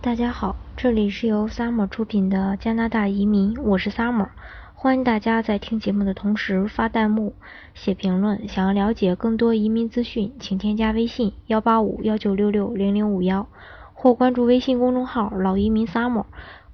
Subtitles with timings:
[0.00, 4.28] 大家好，这里是由 Summer 出品的加拿大移民，我是 Summer，
[4.72, 7.34] 欢迎大家在听节目的同时发弹幕、
[7.74, 8.46] 写评论。
[8.46, 13.48] 想要了解更多移民资讯，请添加微信幺八五幺九六六零零五幺，
[13.92, 16.26] 或关注微信公众号老移民 Summer。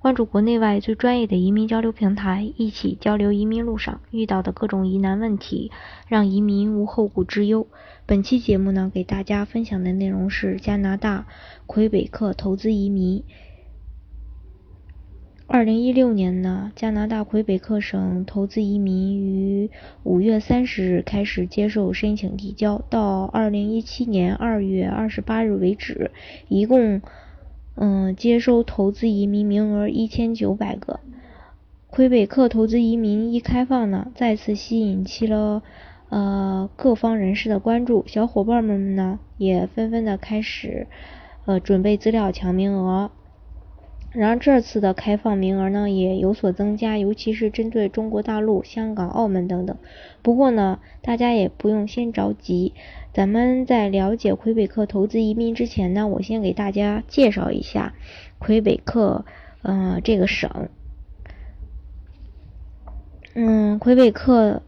[0.05, 5.73] 关注国内外最专业的移民交流平台，一起交流移民路上遇到的各种疑难问题，
[6.09, 7.66] 让移民无后顾之忧。
[8.05, 11.27] 本期节目呢，给大家分享的内容是加拿大
[11.66, 13.25] 魁北克投资移民。
[15.46, 19.71] 二零一六年呢，加拿大魁北克省投资移民于
[20.02, 26.10] 五月三十日开始接受申请递交，到二零一七年二月二十八日为止，
[26.48, 27.01] 一共。
[27.77, 31.01] 嗯，接收投资移民名额一千九百个。
[31.88, 35.62] 魁北克投资移民一开放呢，再次吸引起了
[36.09, 40.87] 呃各方人士的关注，小伙伴们呢也纷纷的开始
[41.46, 43.10] 呃准备资料抢名额。
[44.14, 49.76] 然而这次的开放名额呢也有所增加，尤其是针对中国大陆、香港、澳门等等。
[50.23, 52.74] 不过呢，大家也不用先着急。
[53.12, 57.95] 咱们在了解魁北克投资移民之前呢，我先给大家介绍一下
[58.38, 59.24] 魁北克
[59.62, 60.68] 呃这个省。
[63.34, 64.62] 嗯，魁北克。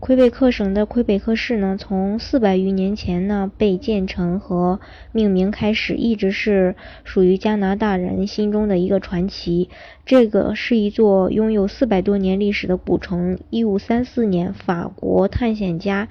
[0.00, 4.78] 魁北克省的魁北克市呢，从四百余年前呢被建成和
[5.10, 9.68] 命名开始，一直是属于加拿大人心中的一个传奇。
[10.06, 13.40] 这个是一座拥有四百多年历史的古城。
[13.50, 16.08] 一五三四年，法国探险家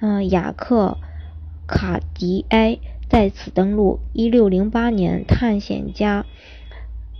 [0.00, 0.96] 嗯雅克
[1.66, 2.78] 卡迪埃
[3.10, 4.00] 在此登陆。
[4.14, 6.24] 一六零八年，探险家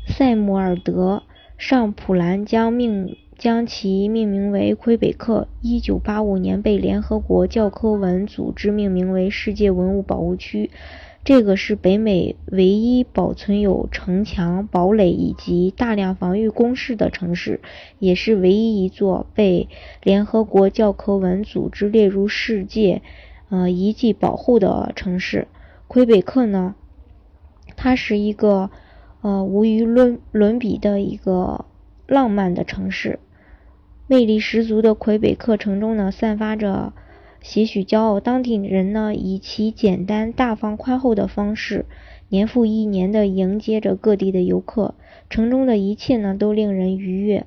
[0.06, 1.22] 塞姆尔德
[1.58, 3.14] 尚普兰将命。
[3.38, 5.46] 将其命名为魁北克。
[5.62, 10.70] 一九八五年被联合国教科文组织命名为世界文物保护区。
[11.24, 17.60] 这个是北美唯一保存有城墙、堡垒以及大量防御工事的城市，
[18.00, 19.68] 也是唯一一座被
[20.02, 23.02] 联合国教科文组织列入世界
[23.50, 25.46] 呃遗迹保护的城市。
[25.86, 26.74] 魁北克呢，
[27.76, 28.70] 它是一个
[29.20, 31.66] 呃无与伦伦比的一个
[32.06, 33.20] 浪漫的城市。
[34.10, 36.94] 魅力十足的魁北克城中呢，散发着
[37.42, 38.18] 些许骄傲。
[38.18, 41.84] 当地人呢，以其简单、大方、宽厚的方式，
[42.30, 44.94] 年复一年的迎接着各地的游客。
[45.28, 47.44] 城中的一切呢，都令人愉悦。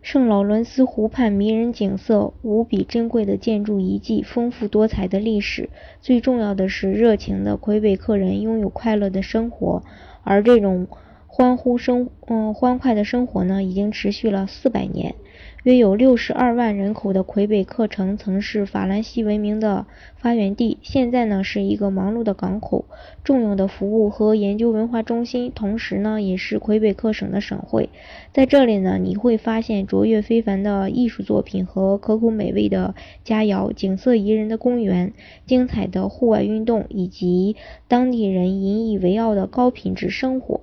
[0.00, 5.68] 圣劳伦斯湖畔迷人景色，无比珍贵的建筑遗迹，丰富多彩的历史，
[6.00, 9.82] 最重要的是热情的魁北克人拥有快乐的生活，
[10.22, 10.88] 而这种。
[11.36, 15.16] 欢呼生，嗯，欢快的生活呢，已经持续了四百年。
[15.64, 19.84] 约有六十二万人口的魁北克城曾是法兰西文明的
[20.16, 22.84] 发源地，现在呢是一个忙碌的港口、
[23.24, 27.88] 重要的服务和研究文化中心，同时呢也是魁北克省的省会。
[28.32, 35.12] 在这里呢，你会发现卓越非凡的艺术作品和可口美味的佳肴，景色宜人的公园，
[35.46, 37.56] 精彩的户外运动，以及
[37.88, 40.60] 当地人引以为傲的高品质生活。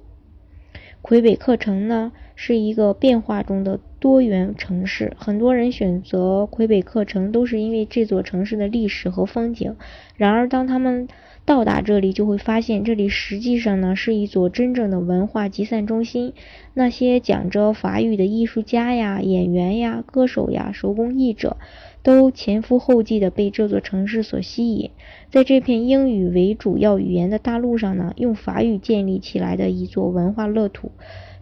[1.01, 9.75] 魁北克城呢是一个变化中的多元城市，很多人选择魁北克城都是因为这座城市的历史和风景。
[10.15, 11.07] 然而，当他们
[11.43, 16.33] 到达这里，就会发现这里实际上呢是一座真正的文化集散中心。
[16.73, 21.57] 那些讲着法语的艺术家呀、演员呀、歌手呀、手工艺者。
[22.03, 24.89] 都前赴后继地被这座城市所吸引，
[25.29, 30.91] 在这片英语为主要语言的大陆上呢，用法语建立起来的一座文化乐土，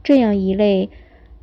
[0.03, 0.89] 这样一类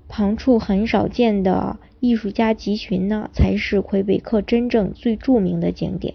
[0.07, 6.15] 旁处很少见的艺术家集群呢，才是魁北克真正最著名的景点。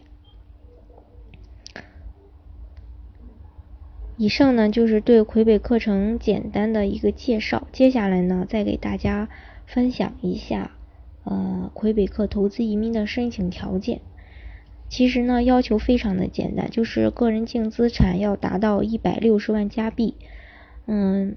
[4.17, 9.27] 以上呢就是对魁北克城简单的一个介绍，接下来呢再给大家
[9.65, 10.71] 分享一下。
[11.23, 14.01] 呃，魁北克投资移民的申请条件，
[14.89, 20.15] 其实呢要求非常的简单，就是个人净资产要达到一百六十万加币。
[20.87, 21.35] 嗯，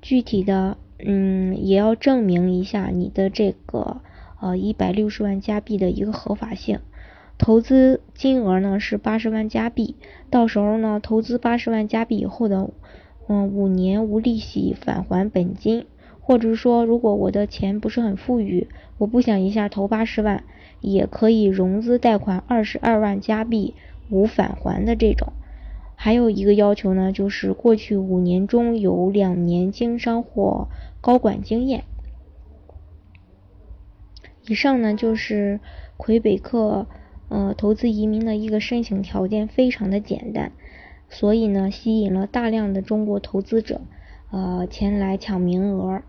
[0.00, 4.00] 具体的嗯也要证明一下你的这个
[4.40, 6.78] 呃一百六十万加币的一个合法性。
[7.38, 9.96] 投资金额呢是八十万加币，
[10.30, 12.70] 到时候呢投资八十万加币以后的
[13.28, 15.86] 嗯五年无利息返还本金。
[16.28, 20.44] 或者说，如果我的钱不是很富裕，我不想一下投八十万，
[20.82, 23.74] 也可以融资贷款二十二万加币
[24.10, 25.32] 无返还的这种。
[25.94, 30.68] 还有一个要求呢，就是过去五年中有两年经商或
[31.00, 31.84] 高管经验。
[34.46, 35.60] 以上呢就是
[35.96, 36.86] 魁北克
[37.30, 40.52] 呃投资移民的一个申请条件，非常的简单。
[41.08, 43.80] 所以呢，吸引了大量的中国投资者
[44.30, 46.02] 呃前来抢名额。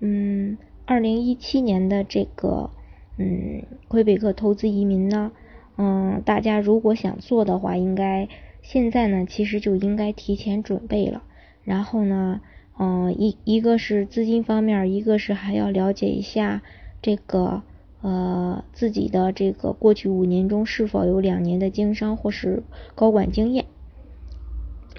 [0.00, 0.56] 嗯，
[0.86, 2.70] 二零一七年的这个
[3.18, 5.30] 嗯魁北克投资移民呢，
[5.76, 8.28] 嗯，大家如果想做的话，应该
[8.62, 11.22] 现在呢其实就应该提前准备了。
[11.64, 12.40] 然后呢，
[12.78, 16.62] 嗯，一一个是资金方面，一个是还要了解一下
[17.02, 17.62] 这个
[18.00, 22.62] 呃自己的这个过去五年中是否有两年的经商或是
[22.94, 23.66] 高管经验。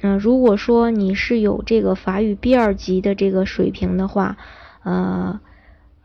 [0.04, 4.38] 嗯，如果说你是有这个法语 B 二级的这个水平的话，
[4.84, 5.40] 呃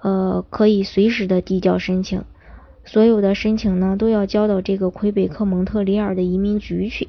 [0.00, 2.24] 呃，可以随时的递交申请，
[2.84, 7.08] 所有的申请呢都要交到这个魁北克蒙特利尔的移民局去。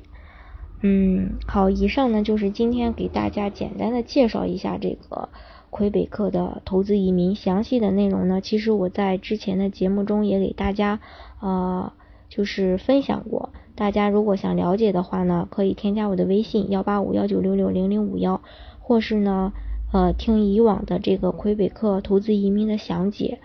[0.81, 5.29] 嗯，好，以上呢就是今天给大家简单的介绍一下这个
[5.69, 10.99] 魁北克的投资移民，详细的内容呢，其实我在之前的节目中也给大家
[11.41, 11.91] 呃
[12.29, 18.41] 就是分享过，大家如果想了解的话呢，可以添加我的微信幺八五幺九六六零零五幺，
[18.79, 19.53] 或是呢
[19.91, 23.39] 呃听以往的这个魁北克投资移民的详解。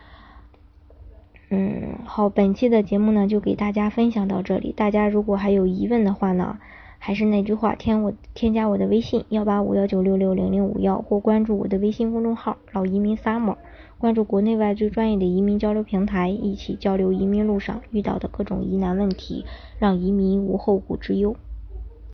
[1.51, 6.59] 嗯，好，本期的节目呢就给大家分享到这里，大家如果还有疑问的话呢。
[7.05, 13.57] 还是那句话，添我添加我的微信幺八五幺九六六零零五幺，或关注我的微信公众号老移民 summer，
[13.99, 19.45] 关注国内外最专业的移民交流平台，一起交流移民路上遇到的各种疑难问题，
[19.81, 21.35] 让移民无后顾之忧。